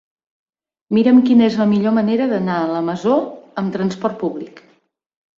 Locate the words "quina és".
1.25-1.57